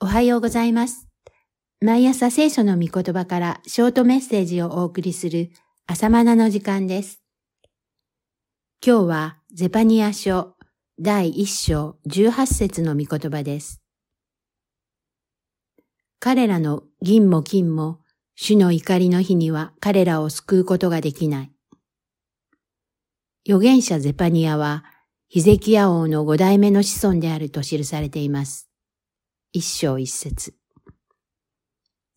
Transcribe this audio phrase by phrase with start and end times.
[0.00, 1.08] おはようございます。
[1.80, 5.50] 毎朝聖書の御言葉からショートメッセージをお送りする
[5.88, 7.20] 朝マナの時間です。
[8.80, 10.54] 今日はゼパニア書
[11.00, 13.82] 第1章18節の御言葉です。
[16.20, 17.98] 彼らの銀も金も
[18.36, 21.52] 主の怒りの日には彼らを救うことができない。
[23.48, 24.84] 預言者ゼパニアは
[25.26, 28.67] ヒゼキヤ王の五代目の子孫であると記されています。
[29.52, 30.52] 一章一節。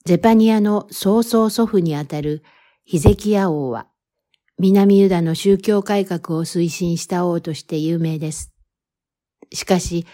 [0.04, 2.44] ゼパニアの曽々祖父にあたる
[2.84, 3.88] ヒゼキヤ王は、
[4.60, 8.54] 南ユダの宗教改革を推進した王として有名です。
[9.54, 10.06] しかし、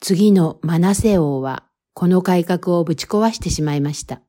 [0.00, 1.64] 次のマナセ王は、
[1.94, 4.20] この改革をぶち壊してしまいました。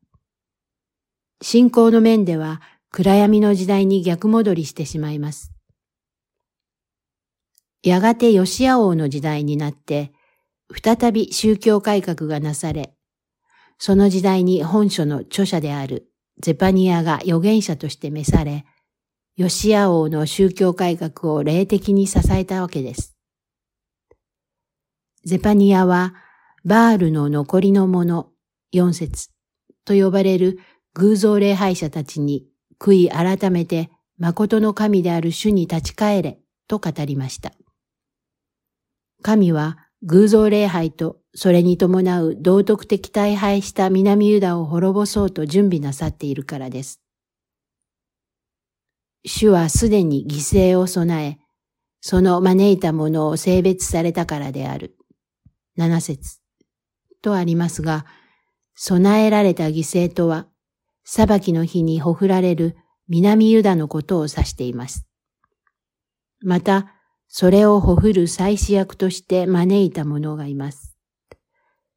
[1.42, 5.52] 信仰の面では、暗闇の時代に逆戻りしてしまいます。
[7.84, 10.14] やがてヨシア王の時代になって、
[10.74, 12.94] 再び宗教改革がなされ、
[13.80, 18.66] その時代に本書の著者であるゼパニアが預言者として召され、
[19.36, 23.16] ヨシア王の宗教改革を霊的に支えたわけです。
[25.24, 26.16] ゼパニアは、
[26.64, 28.30] バールの残りの者、
[28.72, 29.30] 四節
[29.86, 30.60] と呼ばれる
[30.94, 32.46] 偶像礼拝者たちに
[32.80, 37.54] 悔い改めて誠の神である主に立ち返れと語りました。
[39.22, 47.02] 神は偶像礼拝とそれに伴う道徳的大敗した南ユダを滅ぼそうと準備なさっているからです。
[49.26, 51.38] 主はすでに犠牲を備え、
[52.00, 54.96] その招いたものを性別されたからである。
[55.76, 56.40] 七節
[57.22, 58.06] とありますが、
[58.76, 60.48] 備えられた犠牲とは、
[61.04, 65.08] 裁きの日にほふられる南ユダのことを指しています。
[66.40, 66.97] また、
[67.28, 70.98] それをほふる祭司役として招いた者がいます。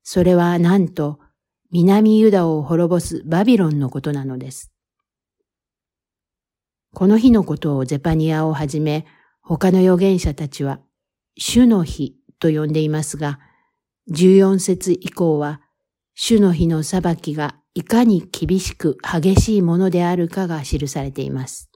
[0.02, 1.20] それはなんと
[1.70, 4.72] 南ユダを滅ぼすバビロンのことなのです。
[6.92, 9.06] この日のことをゼパニアをはじめ
[9.40, 10.80] 他の預言者たちは
[11.38, 13.38] 主の日と呼んでいますが、
[14.10, 15.60] 14節以降は
[16.14, 21.69] 主の日の裁きがいかに厳しく激しいものであるかが記されています。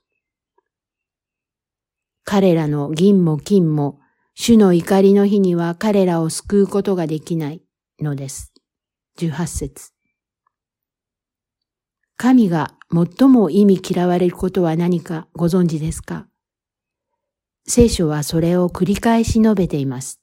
[2.36, 4.00] 彼らの銀も金も、
[4.34, 7.62] 主の怒りの日には彼らを救うことができない
[8.00, 8.52] のです。
[9.18, 9.92] 18節
[12.16, 16.26] 神が最も意味嫌われることは何かご存知ですか？
[17.68, 20.20] 聖書はそれを繰り返し述べています。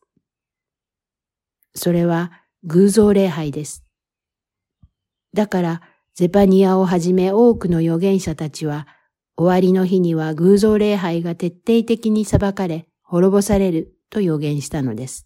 [1.76, 2.34] それは
[2.66, 3.86] 偶像礼拝です。
[5.34, 5.82] だから、
[6.14, 8.86] ゼパニアをはじめ多くの預言者たちは、
[9.42, 15.26] 終わりの日には偶像礼拝が徹底的に裁かれ、滅ぼされると予言したのです。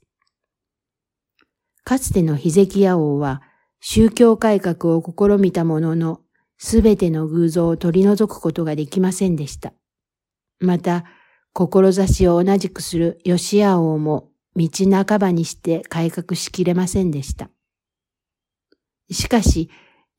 [1.83, 3.41] かつてのヒゼキヤ王は、
[3.81, 6.21] 宗教改革を試みたものの、
[6.57, 9.73] すべての偶像を取り除くことができませんでした。
[10.61, 11.03] また、
[11.51, 14.69] 志を同じくするヨシア王も道
[15.05, 17.49] 半ばにして改革しきれませんでした。
[19.11, 19.69] しかし、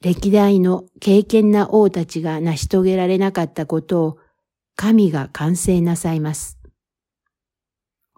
[0.02, 4.18] 歴代の敬虔な王たちが成し遂げられなかったことを
[4.76, 6.58] 神が完成なさいます。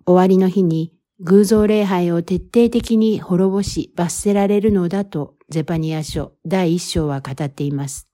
[0.04, 8.08] 終わりの日に偶像礼拝を徹底的に滅ぼし罰せられるのだとゼパニア書第一章は語っています。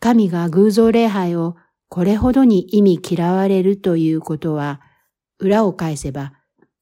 [0.00, 1.56] 神が偶像礼拝を
[1.88, 4.80] これほどに意味嫌われるということは、
[5.38, 6.32] 裏を返せば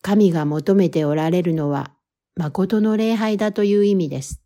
[0.02, 1.92] 神が求めておられるのは
[2.40, 4.40] 誠の礼拝だという意味です。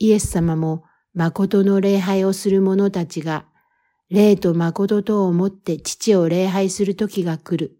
[0.00, 0.82] イエス様も
[1.14, 3.46] 誠の礼拝をする者たちが、
[4.10, 7.78] 霊と誠とをもって父を礼拝する時が来る。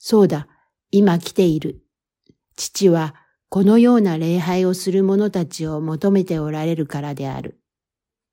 [0.00, 0.48] そうだ、
[0.90, 1.84] 今来ている。
[2.56, 3.14] 父は
[3.48, 7.60] このような礼拝をする者たちを求めておられるからである。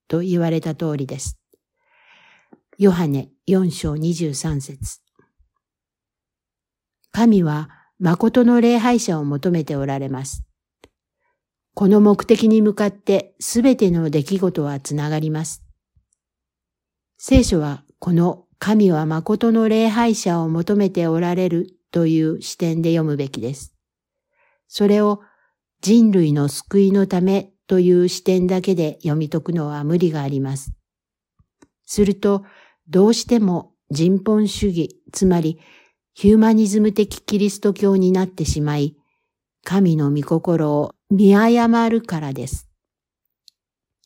[0.07, 1.39] と言われた通りです。
[2.79, 5.01] ヨハネ4章23節
[7.11, 10.43] 神は誠の礼拝者を求めておられます。
[11.73, 15.63] この目的に向かってすべての出来事はつながります。
[17.17, 23.73] 聖書はこの神は誠の礼拝者を求めておられるという視点で読むべきです。
[24.67, 25.21] それを
[25.81, 30.73] 人類の救いのためという視点だけで読み解くのは無理があります。
[31.85, 32.43] すると、
[32.89, 35.59] どうしても人本主義、つまり
[36.17, 38.95] ヒューマニズム的キリスト教になってしまい、
[39.65, 42.69] 神の御心を見誤るからです。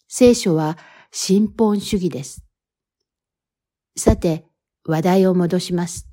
[0.08, 0.80] 聖書は
[1.12, 2.44] 新本主義です。
[3.96, 4.48] さて、
[4.86, 6.08] 話題を戻します。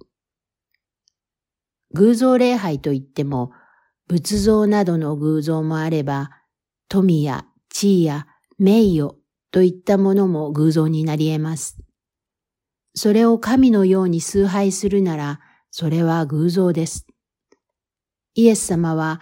[1.94, 3.52] 偶像礼拝といっても、
[4.06, 6.28] 仏像などの偶像もあれば、
[6.90, 8.26] 富や地位や
[8.58, 9.14] 名誉
[9.50, 11.78] といったものも偶像になり得ます。
[12.94, 15.40] それを神のように崇拝するなら、
[15.70, 17.06] それは偶像です。
[18.34, 19.20] イエス様は、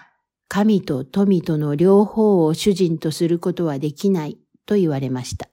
[0.48, 5.48] 神と富との両方を主人とすることはできないと言われました。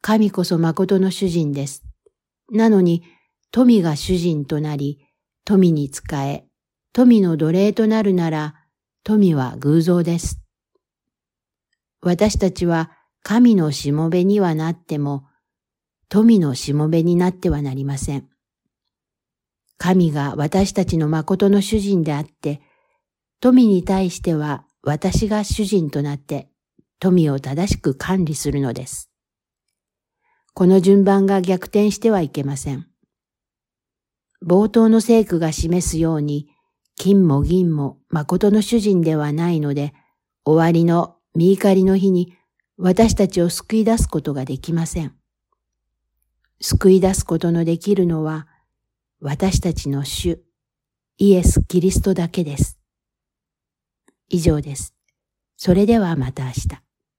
[0.00, 1.84] 神こそ誠の主人です。
[2.50, 3.02] なのに、
[3.50, 5.00] 富が主人となり、
[5.44, 6.44] 富に仕え、
[6.92, 8.54] 富の奴隷となるなら、
[9.02, 10.40] 富は偶像です。
[12.00, 12.90] 私たちは
[13.22, 15.26] 神のしもべにはなっても、
[16.08, 18.28] 富のしもべになってはなりません。
[19.78, 22.60] 神が私たちの誠の主人であって、
[23.40, 26.48] 富に対しては私が主人となって
[26.98, 29.10] 富を正しく管理するのです。
[30.54, 32.86] この順番が逆転してはいけません。
[34.44, 36.48] 冒頭の聖句が示すように、
[36.96, 39.92] 金も銀も誠の主人ではないので、
[40.44, 42.34] 終わりの見怒りの日に
[42.78, 45.14] 私たちを救い出すことができません。
[46.60, 48.48] 救い出すことのできるのは、
[49.20, 50.42] 私たちの主、
[51.16, 52.78] イエス・キリストだけです。
[54.28, 54.94] 以上です。
[55.56, 56.85] それではまた明日。